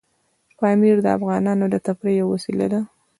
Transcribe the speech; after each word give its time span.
پامیر 0.57 0.97
د 1.01 1.07
افغانانو 1.17 1.65
د 1.69 1.75
تفریح 1.87 2.15
یوه 2.21 2.31
وسیله 2.35 2.65
ده. 2.73 2.79